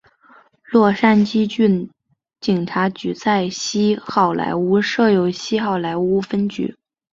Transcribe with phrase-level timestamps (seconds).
[0.71, 1.91] 洛杉矶郡
[2.39, 6.75] 警察局在西好莱坞设有西好莱坞分局。